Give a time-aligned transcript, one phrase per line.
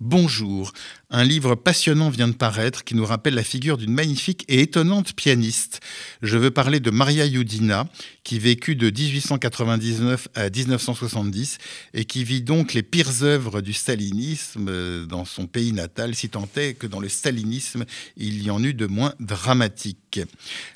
[0.00, 0.72] Bonjour.
[1.10, 5.12] Un livre passionnant vient de paraître qui nous rappelle la figure d'une magnifique et étonnante
[5.12, 5.80] pianiste.
[6.22, 7.86] Je veux parler de Maria Yudina,
[8.24, 11.58] qui vécut de 1899 à 1970
[11.92, 16.30] et qui vit donc les pires œuvres du stalinisme euh, dans son pays natal, si
[16.30, 17.84] tant est que dans le stalinisme,
[18.16, 20.20] il y en eut de moins dramatique.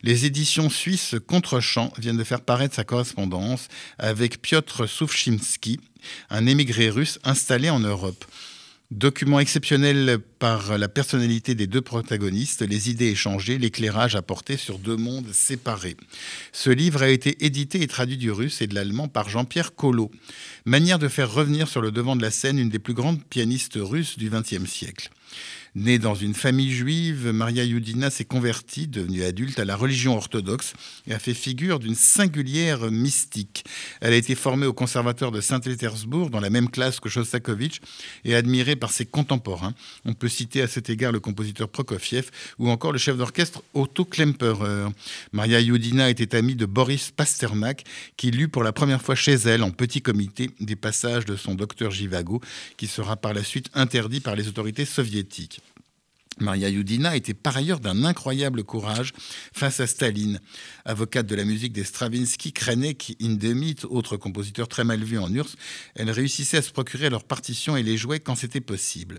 [0.03, 5.81] Les éditions suisses Contrechamp viennent de faire paraître sa correspondance avec Piotr Soufchimski,
[6.29, 8.23] un émigré russe installé en Europe.
[8.95, 14.97] Document exceptionnel par la personnalité des deux protagonistes, les idées échangées, l'éclairage apporté sur deux
[14.97, 15.97] mondes séparés.
[16.53, 20.13] Ce livre a été édité et traduit du russe et de l'allemand par Jean-Pierre Collot.
[20.65, 23.79] Manière de faire revenir sur le devant de la scène une des plus grandes pianistes
[23.81, 25.11] russes du XXe siècle.
[25.77, 30.73] Née dans une famille juive, Maria Yudina s'est convertie, devenue adulte, à la religion orthodoxe
[31.09, 33.65] et a fait figure d'une singulière mystique.
[34.01, 37.81] Elle a été formée au conservatoire de Saint-Pétersbourg dans la même classe que Shostakovich
[38.25, 39.75] et admirée par ses contemporains.
[40.05, 44.05] On peut citer à cet égard le compositeur Prokofiev ou encore le chef d'orchestre Otto
[44.05, 44.87] Klemperer.
[45.33, 47.83] Maria Yudina était amie de Boris Pasternak
[48.17, 51.57] qui lut pour la première fois chez elle en petit comité des passages de son
[51.57, 52.41] docteur Jivago
[52.77, 55.64] qui sera par la suite interdit par les autorités soviétiques.
[56.39, 59.13] Maria Yudina était par ailleurs d'un incroyable courage
[59.53, 60.41] face à Staline.
[60.85, 65.57] Avocate de la musique des Stravinsky, Krenek, Indemit, autres compositeurs très mal vus en URSS,
[65.95, 69.19] elle réussissait à se procurer leurs partitions et les jouait quand c'était possible.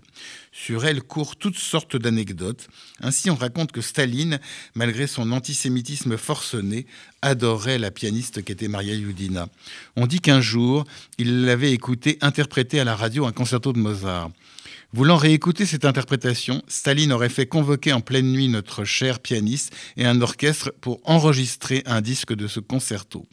[0.52, 2.68] Sur elle courent toutes sortes d'anecdotes.
[3.00, 4.38] Ainsi, on raconte que Staline,
[4.74, 6.86] malgré son antisémitisme forcené,
[7.22, 9.48] adorait la pianiste qu'était Maria Yudina.
[9.96, 10.84] On dit qu'un jour,
[11.18, 14.30] il l'avait écoutée interpréter à la radio un concerto de Mozart.
[14.92, 20.06] Voulant réécouter cette interprétation, Staline aurait fait convoquer en pleine nuit notre cher pianiste et
[20.06, 23.26] un orchestre pour enregistrer un disque de ce concerto.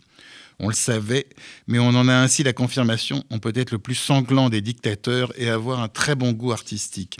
[0.63, 1.27] On le savait,
[1.67, 5.33] mais on en a ainsi la confirmation, on peut être le plus sanglant des dictateurs
[5.37, 7.17] et avoir un très bon goût artistique.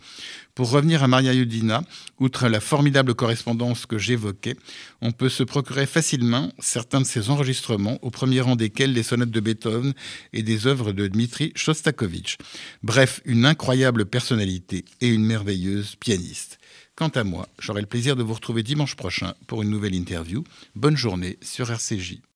[0.56, 1.84] Pour revenir à Maria Yudina,
[2.20, 4.56] outre la formidable correspondance que j'évoquais,
[5.02, 9.32] on peut se procurer facilement certains de ses enregistrements, au premier rang desquels les sonnettes
[9.32, 9.94] de Beethoven
[10.32, 12.38] et des œuvres de Dmitri Shostakovich.
[12.82, 16.60] Bref, une incroyable personnalité et une merveilleuse pianiste.
[16.96, 20.46] Quant à moi, j'aurai le plaisir de vous retrouver dimanche prochain pour une nouvelle interview.
[20.76, 22.20] Bonne journée sur RCJ.